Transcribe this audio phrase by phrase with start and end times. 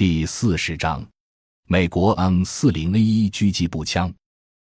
[0.00, 1.06] 第四十章，
[1.68, 4.10] 美国 M 四零 A 一狙击步枪。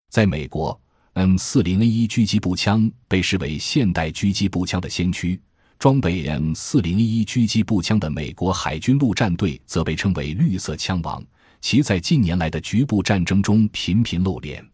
[0.09, 0.81] 在美国
[1.13, 5.39] ，M 四零 A 一狙击步枪被视为现代狙击步枪的先驱。
[5.77, 11.23] 装备 M 四零 A 一狙击步枪的美国海军陆战队则被称为“绿色枪王”。
[11.61, 14.67] 其在近年来的局部战争中频频露脸。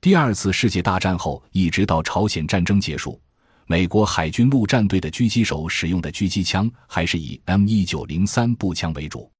[0.00, 3.20] 第二次世界大战后，一直到朝鲜战争结束，
[3.66, 9.30] 美国海军陆战队的狙击手使用的狙击枪还是以 M 一九零三步枪为主。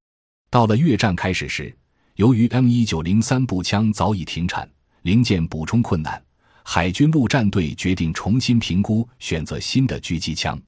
[0.50, 1.74] 到了越战开始时，
[2.14, 4.68] 由于 M 一九零三步枪早已停产，
[5.02, 6.22] 零件补充困难，
[6.62, 10.58] 海军陆战队决定重新评估，选择新的狙击枪。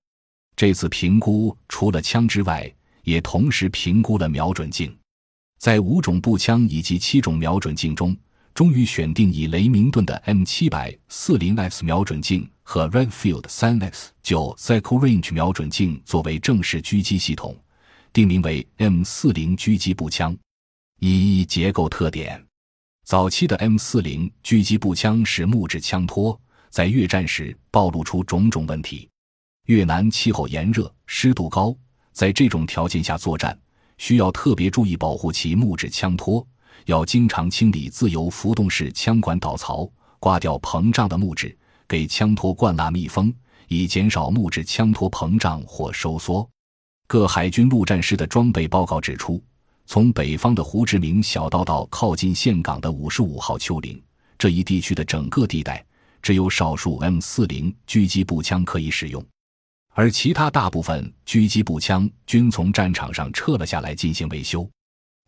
[0.54, 2.70] 这次评估除了枪之外，
[3.04, 4.94] 也同时评估了瞄准镜。
[5.58, 8.14] 在五种步枪以及七种瞄准镜中，
[8.52, 17.56] 终于选定以雷明顿的 M 七百四零 X 瞄准镜和 Redfield 三 X 九 Cycle Range 瞄准镜作为正式狙击系统。
[18.12, 20.36] 定名为 M 四零狙击步枪。
[20.98, 22.44] 一结构特点：
[23.04, 26.38] 早期的 M 四零狙击步枪是木质枪托，
[26.70, 29.08] 在越战时暴露出种种问题。
[29.66, 31.74] 越南气候炎热，湿度高，
[32.12, 33.56] 在这种条件下作战，
[33.98, 36.44] 需要特别注意保护其木质枪托，
[36.86, 41.56] 要经常清理自由浮动式枪管导槽，刮掉膨胀的木质，
[41.86, 43.32] 给枪托灌蜡密封，
[43.68, 46.48] 以减少木质枪托膨胀或收缩。
[47.10, 49.42] 各海军陆战师的装备报告指出，
[49.84, 54.00] 从北方的胡志明小道到靠近岘港的五十五号丘陵
[54.38, 55.84] 这一地区的整个地带，
[56.22, 59.20] 只有少数 M 四零狙击步枪可以使用，
[59.92, 64.70] 而其他大部分狙击步枪均从战场上撤了下来进行维修。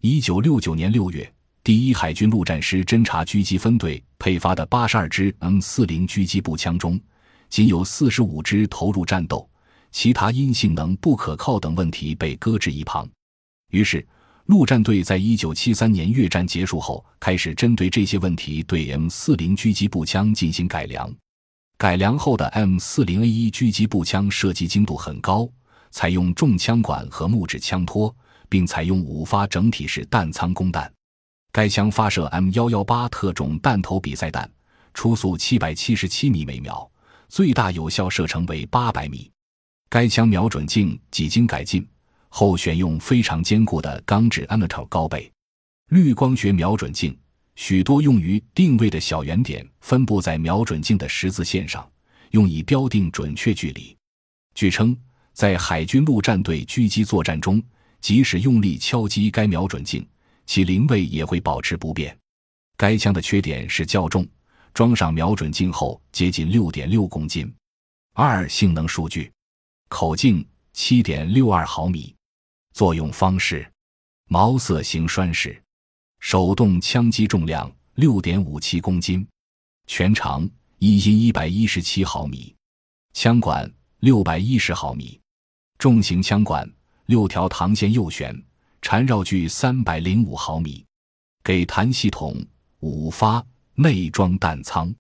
[0.03, 1.29] 一九六九年六月，
[1.65, 7.01] 第一海军陆战师侦察狙击分队配发的八十二支 M 四零狙击步枪中，
[7.51, 9.49] 仅有四十五支投入战斗。
[9.93, 13.09] 其他因性能不可靠等问题被搁置一旁，
[13.71, 14.05] 于是
[14.47, 21.15] 陆战队在一九七三年越战结束后，开始针对这些问题对 M 四零狙击步枪进行改良。
[21.77, 25.49] 改良后的 M 四零 A 一狙击步枪射击精度很高，
[25.91, 28.15] 采用重枪管和木质枪托，
[28.49, 30.91] 并采用五发整体式弹仓供弹。
[31.53, 34.51] 该枪发射 M 幺幺八特种弹头比赛弹，
[34.95, 36.91] 初速七百七十七米每秒，
[37.29, 39.31] 最大有效射程为八百米。
[39.93, 41.87] 该枪瞄准镜几经改进
[42.31, 45.31] 后，选用非常坚固的钢制 Amateur 高倍
[45.91, 47.15] 绿光学瞄准镜，
[47.57, 51.87] 许多用于定位的小圆点分布在瞄准镜的十字线上，
[52.31, 53.95] 用以标定准确距离。
[54.55, 54.97] 据称，
[55.35, 57.63] 在海军陆战队狙击作战中，
[58.01, 60.09] 即使用力敲击该瞄准镜，
[60.47, 62.17] 其灵位也会保持不变。
[62.79, 64.27] 该枪的缺点是较重，
[64.73, 67.55] 装上瞄准镜后接近六点六公斤。
[68.15, 69.31] 二性能数据。
[69.93, 70.43] 口径
[70.73, 72.17] 七点六二毫米，
[72.73, 73.71] 作用方式：
[74.27, 75.63] 毛瑟型栓式，
[76.19, 79.29] 手动枪击重量六点五七公斤，
[79.87, 80.49] 全长
[80.79, 82.57] 一阴一百一十七毫米，
[83.13, 83.71] 枪管
[84.01, 85.21] 六百一十毫米，
[85.77, 86.67] 重型枪管
[87.05, 88.35] 六条膛线右旋，
[88.81, 90.83] 缠绕距三百零五毫米，
[91.45, 92.35] 给弹系统
[92.81, 94.93] 五发，内装弹仓，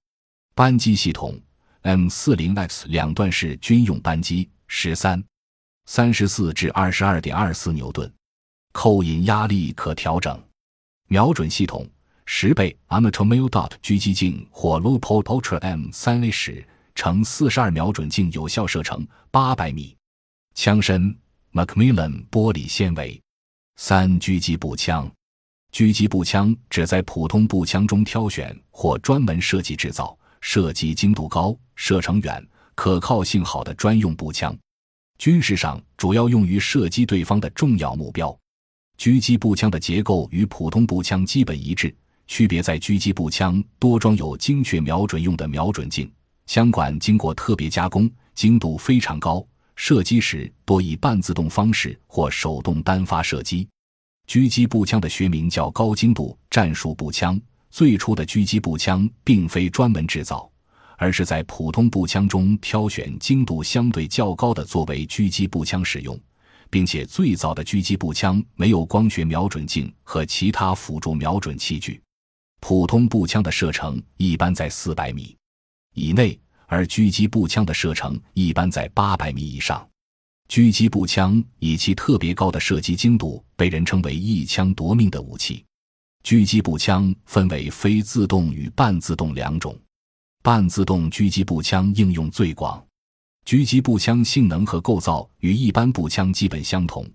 [0.54, 1.40] 扳机系统
[1.80, 4.50] M 四零 X 两段式军用扳机。
[4.74, 5.22] 十三，
[5.84, 8.10] 三十四至二十二点二四牛顿，
[8.72, 10.42] 扣引压力可调整。
[11.08, 11.86] 瞄准系统
[12.24, 19.94] 十倍 Amateur Mil Dot 狙击镜或 l o p o l Ultra M 三 A 十乘四十二瞄准镜，有效射程八百米。
[20.54, 21.14] 枪身
[21.52, 23.20] Macmillan 玻璃纤维。
[23.76, 25.08] 三狙击步枪，
[25.70, 32.48] 狙击步枪指在普通步枪中挑选或专门设计制造、射击精度高、射程远。
[32.74, 34.56] 可靠性好的专用步枪，
[35.22, 38.36] 军事上主要用于射击对方的重要目标。
[38.98, 41.94] 狙击步枪的结构与普通步枪基本一致，
[42.26, 46.10] 区别在狙击步枪多装有精确瞄准用的瞄准镜，
[46.46, 49.46] 枪管经过特别加工，精度非常高。
[49.76, 53.68] 射击时多以半自动方式或手动单发射击。
[54.26, 57.40] 狙击步枪的学名叫高精度战术步枪。
[57.70, 60.50] 最初的狙击步枪并非专门制造。
[60.96, 66.18] 而是在普通步枪中挑选精度相对较高的作为狙击步枪使用，
[66.70, 72.00] 并且最早的狙击步枪没有光学瞄准镜和其他辅助瞄准器具。
[72.60, 75.36] 普通步枪的射程一般在四百米
[75.94, 79.86] 以内，而狙击步枪的射程一般在八百米以上。
[80.48, 85.64] 狙击步枪以其特别高的射击精度，被人称为一枪夺命的武器。
[86.22, 89.76] 狙击步枪分为非自动与半自动两种。
[90.44, 92.84] 半自动狙击步枪应用最广，
[93.46, 97.08] 狙击步枪性能和构造与一般步枪基本相同，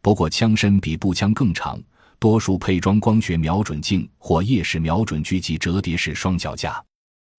[0.00, 1.80] 不过枪身比步枪更长，
[2.18, 6.84] 多数配装光学瞄准镜或夜视瞄准狙击折叠式双脚架，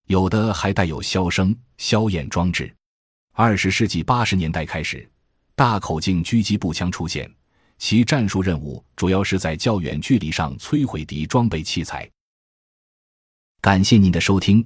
[0.07, 2.73] 有的还带有消声、消焰装置。
[3.33, 5.05] 二十世纪八十年代开始，
[5.55, 7.29] 大口径狙击步枪出现，
[7.77, 12.09] 其战术任务主要是在较远距离上摧毁敌装备器材。
[13.59, 14.65] 感谢您的收听，